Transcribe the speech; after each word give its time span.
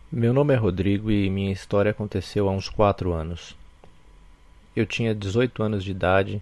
Meu 0.10 0.34
nome 0.34 0.54
é 0.54 0.58
Rodrigo 0.58 1.12
e 1.12 1.30
minha 1.30 1.52
história 1.52 1.92
aconteceu 1.92 2.48
há 2.48 2.52
uns 2.54 2.70
quatro 2.70 3.12
anos. 3.12 3.58
Eu 4.74 4.86
tinha 4.86 5.14
18 5.14 5.62
anos 5.62 5.84
de 5.84 5.92
idade 5.92 6.42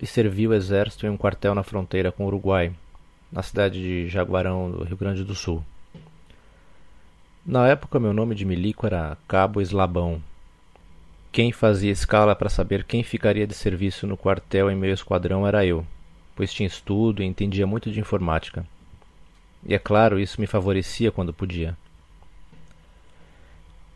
e 0.00 0.06
servi 0.06 0.46
o 0.46 0.54
exército 0.54 1.04
em 1.04 1.08
um 1.08 1.16
quartel 1.16 1.52
na 1.52 1.64
fronteira 1.64 2.12
com 2.12 2.22
o 2.22 2.28
Uruguai, 2.28 2.72
na 3.30 3.42
cidade 3.42 3.82
de 3.82 4.08
Jaguarão, 4.08 4.70
do 4.70 4.84
Rio 4.84 4.96
Grande 4.96 5.24
do 5.24 5.34
Sul. 5.34 5.64
Na 7.44 7.66
época, 7.66 7.98
meu 7.98 8.12
nome 8.12 8.36
de 8.36 8.44
milico 8.44 8.86
era 8.86 9.18
Cabo 9.26 9.60
Eslabão. 9.60 10.22
Quem 11.32 11.50
fazia 11.50 11.90
escala 11.90 12.36
para 12.36 12.48
saber 12.48 12.84
quem 12.84 13.02
ficaria 13.02 13.48
de 13.48 13.54
serviço 13.54 14.06
no 14.06 14.16
quartel 14.16 14.70
em 14.70 14.76
meu 14.76 14.94
esquadrão 14.94 15.44
era 15.44 15.66
eu, 15.66 15.84
pois 16.36 16.52
tinha 16.52 16.68
estudo 16.68 17.20
e 17.20 17.26
entendia 17.26 17.66
muito 17.66 17.90
de 17.90 17.98
informática. 17.98 18.64
E 19.66 19.74
é 19.74 19.78
claro, 19.78 20.20
isso 20.20 20.40
me 20.40 20.46
favorecia 20.46 21.10
quando 21.10 21.34
podia. 21.34 21.76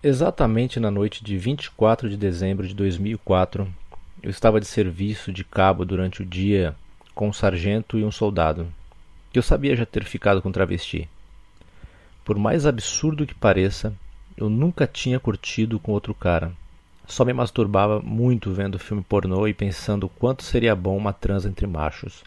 Exatamente 0.02 0.80
na 0.80 0.90
noite 0.90 1.22
de 1.22 1.36
24 1.36 2.08
de 2.08 2.16
dezembro 2.16 2.66
de 2.66 2.72
2004, 2.72 3.68
eu 4.22 4.30
estava 4.30 4.58
de 4.58 4.64
serviço 4.64 5.30
de 5.30 5.44
cabo 5.44 5.84
durante 5.84 6.22
o 6.22 6.24
dia 6.24 6.74
com 7.14 7.28
um 7.28 7.32
sargento 7.34 7.98
e 7.98 8.04
um 8.04 8.10
soldado, 8.10 8.66
que 9.30 9.38
eu 9.38 9.42
sabia 9.42 9.76
já 9.76 9.84
ter 9.84 10.04
ficado 10.04 10.40
com 10.40 10.50
travesti. 10.50 11.06
Por 12.24 12.38
mais 12.38 12.64
absurdo 12.64 13.26
que 13.26 13.34
pareça, 13.34 13.92
eu 14.38 14.48
nunca 14.48 14.86
tinha 14.86 15.20
curtido 15.20 15.78
com 15.78 15.92
outro 15.92 16.14
cara. 16.14 16.50
Só 17.06 17.22
me 17.22 17.34
masturbava 17.34 18.00
muito 18.00 18.50
vendo 18.54 18.78
filme 18.78 19.04
pornô 19.06 19.46
e 19.46 19.52
pensando 19.52 20.08
quanto 20.08 20.42
seria 20.44 20.74
bom 20.74 20.96
uma 20.96 21.12
transa 21.12 21.46
entre 21.46 21.66
machos. 21.66 22.24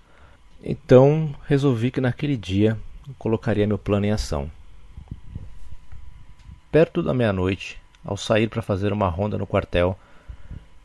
Então 0.63 1.33
resolvi 1.47 1.89
que 1.89 1.99
naquele 1.99 2.37
dia 2.37 2.77
colocaria 3.17 3.65
meu 3.65 3.79
plano 3.79 4.05
em 4.05 4.11
ação. 4.11 4.51
Perto 6.73 7.03
da 7.03 7.13
meia-noite, 7.13 7.79
ao 8.03 8.17
sair 8.17 8.49
para 8.49 8.63
fazer 8.63 8.91
uma 8.91 9.07
ronda 9.07 9.37
no 9.37 9.45
quartel, 9.45 9.95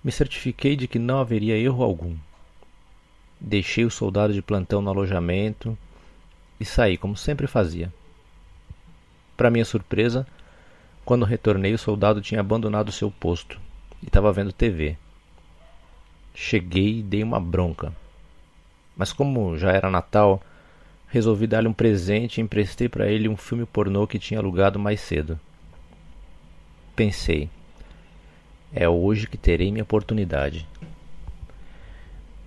me 0.04 0.12
certifiquei 0.12 0.76
de 0.76 0.86
que 0.86 0.98
não 0.98 1.18
haveria 1.18 1.56
erro 1.56 1.82
algum. 1.82 2.14
Deixei 3.40 3.86
o 3.86 3.90
soldado 3.90 4.34
de 4.34 4.42
plantão 4.42 4.82
no 4.82 4.90
alojamento 4.90 5.78
e 6.60 6.64
saí 6.66 6.98
como 6.98 7.16
sempre 7.16 7.46
fazia. 7.46 7.90
Para 9.34 9.50
minha 9.50 9.64
surpresa, 9.64 10.26
quando 11.06 11.24
retornei, 11.24 11.72
o 11.72 11.78
soldado 11.78 12.20
tinha 12.20 12.42
abandonado 12.42 12.92
seu 12.92 13.10
posto 13.10 13.58
e 14.02 14.08
estava 14.08 14.30
vendo 14.30 14.52
TV. 14.52 14.94
Cheguei 16.34 16.98
e 16.98 17.02
dei 17.02 17.22
uma 17.22 17.40
bronca. 17.40 17.94
Mas 18.94 19.10
como 19.10 19.56
já 19.56 19.72
era 19.72 19.90
Natal, 19.90 20.42
resolvi 21.06 21.46
dar-lhe 21.46 21.66
um 21.66 21.72
presente 21.72 22.36
e 22.36 22.42
emprestei 22.42 22.90
para 22.90 23.10
ele 23.10 23.26
um 23.26 23.38
filme 23.38 23.64
pornô 23.64 24.06
que 24.06 24.18
tinha 24.18 24.38
alugado 24.38 24.78
mais 24.78 25.00
cedo. 25.00 25.40
Pensei, 26.98 27.48
é 28.72 28.88
hoje 28.88 29.28
que 29.28 29.36
terei 29.36 29.70
minha 29.70 29.84
oportunidade. 29.84 30.66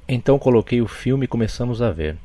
Então 0.05 0.37
coloquei 0.37 0.81
o 0.81 0.89
filme 0.89 1.23
e 1.23 1.27
começamos 1.27 1.81
a 1.81 1.89
ver. 1.89 2.17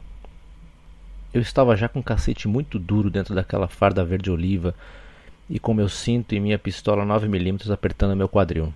Eu 1.33 1.41
estava 1.41 1.77
já 1.77 1.89
com 1.89 2.01
um 2.01 2.03
cacete 2.03 2.49
muito 2.49 2.81
duro 2.81 3.11
dentro 3.11 3.33
daquela 3.33 3.69
farda 3.69 4.05
verde 4.05 4.29
oliva 4.29 4.75
e 5.49 5.61
com 5.61 5.73
meu 5.73 5.89
cinto 5.89 6.35
e 6.35 6.41
minha 6.41 6.59
pistola 6.59 7.07
9mm 7.07 7.71
apertando 7.71 8.17
meu 8.17 8.29
quadril. 8.29 8.75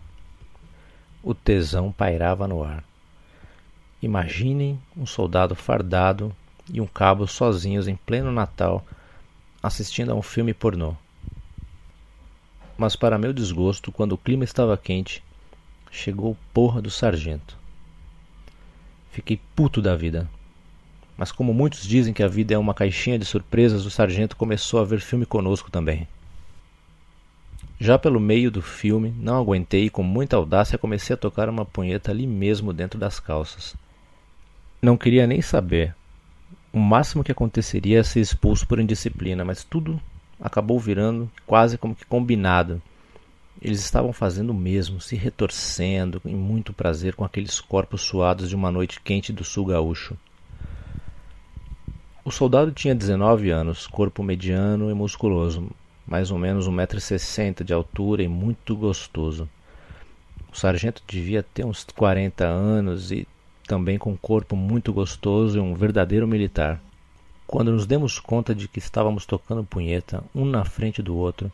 O 1.21 1.35
tesão 1.35 1.91
pairava 1.91 2.47
no 2.47 2.63
ar. 2.63 2.85
Imaginem 4.01 4.79
um 4.97 5.05
soldado 5.05 5.57
fardado 5.57 6.33
e 6.73 6.81
um 6.81 6.87
cabo 6.87 7.27
sozinhos 7.27 7.89
em 7.89 7.97
pleno 7.97 8.31
Natal 8.31 8.87
assistindo 9.61 10.13
a 10.13 10.15
um 10.15 10.23
filme 10.23 10.55
pornô 10.55 10.95
mas 12.81 12.97
para 12.97 13.19
meu 13.19 13.31
desgosto, 13.31 13.93
quando 13.93 14.13
o 14.13 14.19
clima 14.19 14.43
estava 14.43 14.75
quente, 14.75 15.23
chegou 15.91 16.35
porra 16.51 16.81
do 16.81 16.89
sargento. 16.89 17.55
Fiquei 19.13 19.39
puto 19.55 19.83
da 19.83 19.95
vida. 19.95 20.27
Mas 21.15 21.31
como 21.31 21.53
muitos 21.53 21.87
dizem 21.87 22.15
que 22.15 22.23
a 22.23 22.27
vida 22.27 22.55
é 22.55 22.59
uma 22.59 22.73
caixinha 22.73 23.19
de 23.19 23.27
surpresas, 23.27 23.85
o 23.85 23.91
sargento 23.91 24.35
começou 24.35 24.81
a 24.81 24.85
ver 24.85 24.99
filme 25.01 25.27
conosco 25.27 25.71
também. 25.71 26.09
Já 27.79 27.99
pelo 27.99 28.19
meio 28.19 28.51
do 28.51 28.63
filme, 28.63 29.15
não 29.19 29.37
aguentei 29.37 29.85
e 29.85 29.91
com 29.91 30.03
muita 30.03 30.37
audácia 30.37 30.79
comecei 30.79 31.13
a 31.13 31.19
tocar 31.19 31.51
uma 31.51 31.67
punheta 31.67 32.11
ali 32.11 32.27
mesmo 32.27 32.73
dentro 32.73 32.99
das 32.99 33.21
calças. 33.21 33.77
Não 34.81 34.97
queria 34.97 35.27
nem 35.27 35.43
saber. 35.43 35.95
O 36.73 36.79
máximo 36.79 37.23
que 37.23 37.33
aconteceria 37.33 38.01
é 38.01 38.03
ser 38.03 38.21
expulso 38.21 38.67
por 38.67 38.81
indisciplina, 38.81 39.45
mas 39.45 39.65
tudo 39.65 40.01
acabou 40.41 40.79
virando 40.79 41.31
quase 41.47 41.77
como 41.77 41.95
que 41.95 42.07
combinado. 42.07 42.81
Eles 43.61 43.81
estavam 43.81 44.13
fazendo 44.13 44.51
o 44.51 44.55
mesmo, 44.55 45.01
se 45.01 45.17
retorcendo 45.17 46.21
em 46.25 46.35
muito 46.35 46.73
prazer 46.73 47.15
com 47.15 47.25
aqueles 47.25 47.61
corpos 47.61 48.01
suados 48.01 48.49
de 48.49 48.57
uma 48.57 48.71
noite 48.71 49.01
quente 49.01 49.33
do 49.33 49.45
sul 49.45 49.67
gaúcho. 49.67 50.17
O 52.25 52.31
soldado 52.31 52.73
tinha 52.73 52.95
19 52.95 53.51
anos, 53.51 53.87
corpo 53.87 54.23
mediano 54.23 54.91
e 54.91 54.95
musculoso, 54.95 55.71
mais 56.07 56.31
ou 56.31 56.39
menos 56.39 56.69
1,60m 56.69 57.63
de 57.63 57.75
altura 57.75 58.23
e 58.23 58.29
muito 58.29 58.75
gostoso. 58.75 59.49
O 60.53 60.57
sargento 60.57 61.03
devia 61.07 61.43
ter 61.43 61.65
uns 61.65 61.85
40 61.85 62.45
anos 62.45 63.13
e 63.13 63.27
também 63.67 63.99
com 63.99 64.13
um 64.13 64.17
corpo 64.17 64.57
muito 64.57 64.93
gostoso 64.93 65.59
e 65.59 65.61
um 65.61 65.75
verdadeiro 65.75 66.27
militar. 66.27 66.81
Quando 67.51 67.73
nos 67.73 67.85
demos 67.85 68.21
conta 68.21 68.55
de 68.55 68.69
que 68.69 68.79
estávamos 68.79 69.27
tocando 69.27 69.65
punheta, 69.65 70.23
um 70.33 70.45
na 70.45 70.65
frente 70.65 71.03
do 71.03 71.17
outro, 71.17 71.51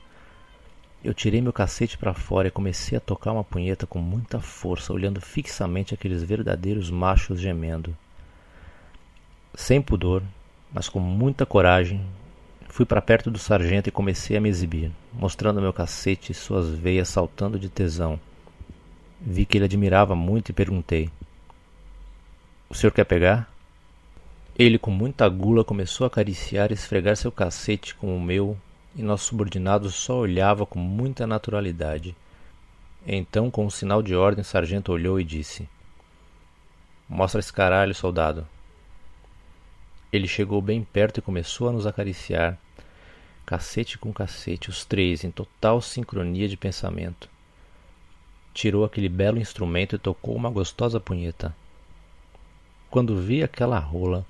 eu 1.03 1.15
tirei 1.15 1.41
meu 1.41 1.55
cacete 1.55 1.97
para 1.97 2.12
fora 2.12 2.49
e 2.49 2.51
comecei 2.51 2.99
a 2.99 3.01
tocar 3.01 3.33
uma 3.33 3.43
punheta 3.43 3.87
com 3.87 3.99
muita 3.99 4.39
força, 4.39 4.93
olhando 4.93 5.23
fixamente 5.23 5.95
aqueles 5.95 6.23
verdadeiros 6.23 6.91
machos 6.91 7.41
gemendo. 7.41 7.97
Sem 9.55 9.81
pudor, 9.81 10.23
mas 10.71 10.87
com 10.87 11.01
muita 11.01 11.47
coragem, 11.47 12.07
fui 12.69 12.84
para 12.84 13.01
perto 13.01 13.31
do 13.31 13.39
sargento 13.39 13.89
e 13.89 13.91
comecei 13.91 14.37
a 14.37 14.41
me 14.41 14.51
exibir, 14.51 14.93
mostrando 15.15 15.63
meu 15.63 15.73
cacete 15.73 16.31
e 16.31 16.34
suas 16.34 16.69
veias 16.69 17.09
saltando 17.09 17.59
de 17.59 17.71
tesão. 17.71 18.21
Vi 19.19 19.47
que 19.47 19.57
ele 19.57 19.65
admirava 19.65 20.15
muito 20.15 20.51
e 20.51 20.53
perguntei: 20.53 21.09
O 22.69 22.75
senhor 22.75 22.93
quer 22.93 23.05
pegar? 23.05 23.56
Ele, 24.59 24.78
com 24.78 24.91
muita 24.91 25.28
gula, 25.28 25.62
começou 25.62 26.06
a 26.06 26.09
acariciar 26.09 26.71
e 26.71 26.75
esfregar 26.75 27.15
seu 27.15 27.31
cacete 27.31 27.94
com 27.94 28.17
o 28.17 28.21
meu, 28.21 28.56
e 28.94 29.03
nosso 29.03 29.27
subordinado 29.27 29.91
só 29.91 30.17
olhava 30.17 30.65
com 30.65 30.78
muita 30.78 31.27
naturalidade. 31.27 32.17
Então, 33.06 33.50
com 33.50 33.66
um 33.66 33.71
sinal 33.71 34.03
de 34.03 34.16
ordem, 34.16 34.41
o 34.41 34.45
sargento 34.45 34.91
olhou 34.91 35.21
e 35.21 35.25
disse: 35.25 35.69
Mostra 37.06 37.39
esse 37.39 37.53
caralho, 37.53 37.95
soldado. 37.95 38.49
Ele 40.11 40.27
chegou 40.27 40.62
bem 40.62 40.83
perto 40.83 41.19
e 41.19 41.22
começou 41.22 41.69
a 41.69 41.72
nos 41.72 41.87
acariciar, 41.87 42.59
cacete 43.45 43.99
com 43.99 44.11
cacete, 44.11 44.71
os 44.71 44.87
três, 44.87 45.22
em 45.22 45.31
total 45.31 45.83
sincronia 45.83 46.49
de 46.49 46.56
pensamento. 46.56 47.28
Tirou 48.54 48.86
aquele 48.86 49.10
belo 49.10 49.39
instrumento 49.39 49.97
e 49.97 49.98
tocou 49.98 50.34
uma 50.34 50.48
gostosa 50.48 50.98
punheta. 50.98 51.54
Quando 52.89 53.21
vi 53.21 53.42
aquela 53.42 53.78
rola, 53.78 54.25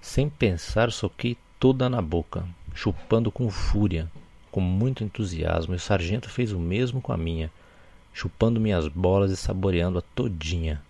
sem 0.00 0.28
pensar, 0.28 0.90
soquei 0.90 1.36
toda 1.58 1.88
na 1.88 2.00
boca, 2.00 2.44
chupando 2.74 3.30
com 3.30 3.50
fúria, 3.50 4.10
com 4.50 4.60
muito 4.60 5.04
entusiasmo, 5.04 5.74
e 5.74 5.76
o 5.76 5.80
sargento 5.80 6.28
fez 6.28 6.52
o 6.52 6.58
mesmo 6.58 7.00
com 7.00 7.12
a 7.12 7.16
minha, 7.16 7.50
chupando 8.12 8.60
minhas 8.60 8.88
bolas 8.88 9.30
e 9.30 9.36
saboreando-a 9.36 10.02
todinha. 10.14 10.82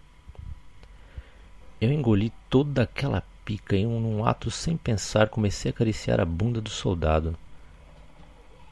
Eu 1.81 1.93
engoli 1.93 2.33
toda 2.49 2.83
aquela 2.83 3.23
pica 3.45 3.77
e, 3.77 3.85
num 3.85 4.25
ato 4.25 4.51
sem 4.51 4.77
pensar, 4.77 5.29
comecei 5.29 5.71
a 5.71 5.75
acariciar 5.75 6.21
a 6.21 6.25
bunda 6.25 6.61
do 6.61 6.71
soldado, 6.71 7.37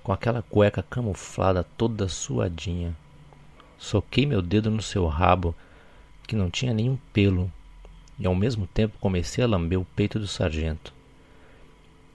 com 0.02 0.12
aquela 0.12 0.42
cueca 0.42 0.82
camuflada 0.82 1.64
toda 1.76 2.08
suadinha. 2.08 2.96
Soquei 3.76 4.24
meu 4.24 4.40
dedo 4.40 4.70
no 4.70 4.82
seu 4.82 5.06
rabo, 5.06 5.54
que 6.26 6.36
não 6.36 6.50
tinha 6.50 6.72
nenhum 6.72 6.96
pelo, 7.12 7.50
e 8.18 8.26
ao 8.26 8.34
mesmo 8.34 8.66
tempo 8.66 8.98
comecei 8.98 9.44
a 9.44 9.46
lamber 9.46 9.78
o 9.78 9.86
peito 9.96 10.18
do 10.18 10.26
sargento. 10.26 10.92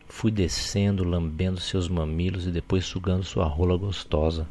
Fui 0.08 0.30
descendo, 0.30 1.04
lambendo 1.04 1.60
seus 1.60 1.88
mamilos 1.88 2.46
e 2.46 2.52
depois 2.52 2.86
sugando 2.86 3.24
sua 3.24 3.46
rola 3.46 3.78
gostosa. 3.78 4.48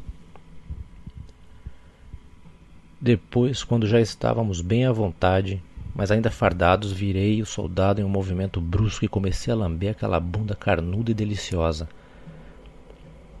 Depois, 2.99 3.63
quando 3.63 3.85
já 3.85 3.99
estávamos 3.99 4.61
bem 4.61 4.85
à 4.85 4.91
vontade, 4.91 5.61
mas 5.95 6.09
ainda 6.09 6.31
fardados, 6.31 6.91
virei 6.91 7.41
o 7.41 7.45
soldado 7.45 8.01
em 8.01 8.03
um 8.03 8.09
movimento 8.09 8.59
brusco 8.59 9.05
e 9.05 9.09
comecei 9.09 9.53
a 9.53 9.57
lamber 9.57 9.91
aquela 9.91 10.19
bunda 10.19 10.55
carnuda 10.55 11.11
e 11.11 11.13
deliciosa. 11.13 11.87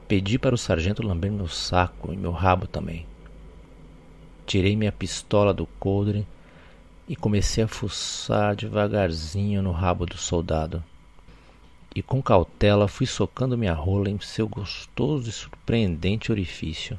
Pedi 0.07 0.37
para 0.37 0.53
o 0.53 0.57
sargento 0.57 1.05
lamber 1.05 1.31
meu 1.31 1.47
saco 1.47 2.13
e 2.13 2.17
meu 2.17 2.31
rabo 2.31 2.67
também. 2.67 3.05
Tirei 4.45 4.75
minha 4.75 4.91
pistola 4.91 5.53
do 5.53 5.65
coldre 5.79 6.27
e 7.13 7.15
comecei 7.15 7.63
a 7.63 7.67
fuçar 7.67 8.55
devagarzinho 8.55 9.61
no 9.61 9.71
rabo 9.71 10.03
do 10.03 10.17
soldado. 10.17 10.83
E 11.95 12.01
com 12.01 12.23
cautela 12.23 12.87
fui 12.87 13.05
socando 13.05 13.55
minha 13.55 13.75
rola 13.75 14.09
em 14.09 14.19
seu 14.19 14.47
gostoso 14.47 15.29
e 15.29 15.31
surpreendente 15.31 16.31
orifício. 16.31 16.97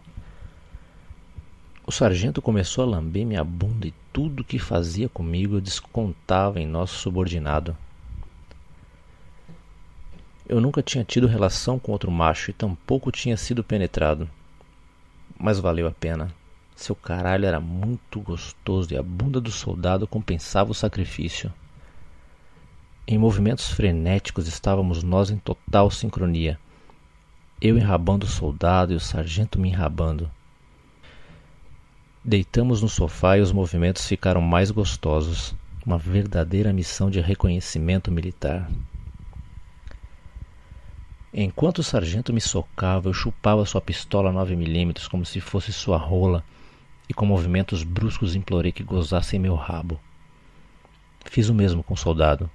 O 1.84 1.90
sargento 1.90 2.40
começou 2.40 2.84
a 2.84 2.86
lamber 2.86 3.26
minha 3.26 3.42
bunda 3.42 3.88
e 3.88 3.94
tudo 4.12 4.44
que 4.44 4.56
fazia 4.56 5.08
comigo 5.08 5.56
eu 5.56 5.60
descontava 5.60 6.60
em 6.60 6.66
nosso 6.66 6.94
subordinado. 6.94 7.76
Eu 10.48 10.60
nunca 10.60 10.80
tinha 10.80 11.02
tido 11.02 11.26
relação 11.26 11.76
com 11.76 11.90
outro 11.90 12.12
macho 12.12 12.52
e 12.52 12.54
tampouco 12.54 13.10
tinha 13.10 13.36
sido 13.36 13.64
penetrado. 13.64 14.30
Mas 15.36 15.58
valeu 15.58 15.88
a 15.88 15.90
pena. 15.90 16.32
Seu 16.74 16.96
caralho 16.96 17.46
era 17.46 17.60
muito 17.60 18.20
gostoso 18.20 18.92
e 18.92 18.96
a 18.96 19.02
bunda 19.02 19.40
do 19.40 19.50
soldado 19.50 20.06
compensava 20.06 20.72
o 20.72 20.74
sacrifício. 20.74 21.52
Em 23.06 23.16
movimentos 23.16 23.70
frenéticos 23.70 24.48
estávamos 24.48 25.02
nós 25.02 25.30
em 25.30 25.36
total 25.36 25.90
sincronia. 25.90 26.58
Eu 27.60 27.78
enrabando 27.78 28.26
o 28.26 28.28
soldado 28.28 28.92
e 28.92 28.96
o 28.96 29.00
sargento 29.00 29.58
me 29.58 29.68
enrabando. 29.68 30.30
Deitamos 32.24 32.82
no 32.82 32.88
sofá 32.88 33.38
e 33.38 33.40
os 33.40 33.52
movimentos 33.52 34.06
ficaram 34.06 34.40
mais 34.40 34.70
gostosos. 34.70 35.54
Uma 35.86 35.98
verdadeira 35.98 36.72
missão 36.72 37.10
de 37.10 37.20
reconhecimento 37.20 38.10
militar. 38.10 38.70
Enquanto 41.32 41.80
o 41.80 41.82
sargento 41.82 42.32
me 42.32 42.40
socava, 42.40 43.08
eu 43.08 43.12
chupava 43.12 43.66
sua 43.66 43.80
pistola 43.80 44.32
9mm 44.32 45.08
como 45.08 45.26
se 45.26 45.40
fosse 45.40 45.72
sua 45.72 45.98
rola, 45.98 46.42
e 47.08 47.14
com 47.14 47.26
movimentos 47.26 47.82
bruscos 47.82 48.34
implorei 48.34 48.72
que 48.72 48.82
gozassem 48.82 49.38
meu 49.38 49.54
rabo. 49.54 50.00
Fiz 51.24 51.48
o 51.48 51.54
mesmo 51.54 51.82
com 51.82 51.94
o 51.94 51.96
soldado. 51.96 52.50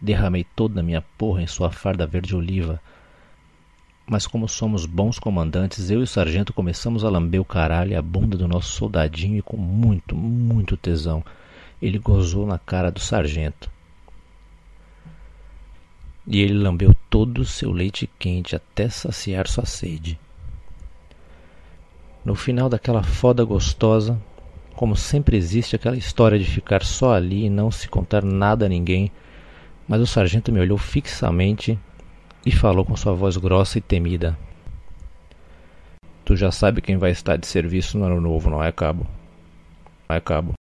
Derramei 0.00 0.44
toda 0.44 0.80
a 0.80 0.82
minha 0.82 1.02
porra 1.16 1.42
em 1.42 1.46
sua 1.46 1.70
farda 1.70 2.06
verde-oliva 2.06 2.80
mas 4.08 4.26
como 4.26 4.48
somos 4.48 4.86
bons 4.86 5.18
comandantes, 5.18 5.90
eu 5.90 6.00
e 6.00 6.04
o 6.04 6.06
sargento 6.06 6.52
começamos 6.54 7.04
a 7.04 7.10
lamber 7.10 7.40
o 7.40 7.44
caralho 7.44 7.92
e 7.92 7.94
a 7.94 8.00
bunda 8.00 8.38
do 8.38 8.48
nosso 8.48 8.72
soldadinho 8.72 9.36
e 9.36 9.42
com 9.42 9.58
muito, 9.58 10.16
muito 10.16 10.78
tesão. 10.78 11.22
Ele 11.80 11.98
gozou 11.98 12.46
na 12.46 12.58
cara 12.58 12.90
do 12.90 12.98
sargento. 12.98 13.70
E 16.26 16.40
ele 16.40 16.54
lambeu 16.54 16.96
todo 17.10 17.42
o 17.42 17.44
seu 17.44 17.70
leite 17.70 18.08
quente 18.18 18.56
até 18.56 18.88
saciar 18.88 19.46
sua 19.46 19.66
sede. 19.66 20.18
No 22.28 22.34
final 22.34 22.68
daquela 22.68 23.02
foda 23.02 23.42
gostosa, 23.42 24.20
como 24.76 24.94
sempre 24.94 25.34
existe 25.34 25.74
aquela 25.74 25.96
história 25.96 26.38
de 26.38 26.44
ficar 26.44 26.82
só 26.84 27.14
ali 27.14 27.46
e 27.46 27.48
não 27.48 27.70
se 27.70 27.88
contar 27.88 28.22
nada 28.22 28.66
a 28.66 28.68
ninguém, 28.68 29.10
mas 29.88 30.02
o 30.02 30.06
sargento 30.06 30.52
me 30.52 30.60
olhou 30.60 30.76
fixamente 30.76 31.78
e 32.44 32.52
falou 32.52 32.84
com 32.84 32.94
sua 32.94 33.14
voz 33.14 33.38
grossa 33.38 33.78
e 33.78 33.80
temida. 33.80 34.38
Tu 36.22 36.36
já 36.36 36.52
sabe 36.52 36.82
quem 36.82 36.98
vai 36.98 37.12
estar 37.12 37.38
de 37.38 37.46
serviço 37.46 37.96
no 37.96 38.04
ano 38.04 38.20
novo, 38.20 38.50
não 38.50 38.62
é, 38.62 38.70
cabo? 38.70 39.06
Não 40.06 40.14
é, 40.14 40.20
cabo? 40.20 40.57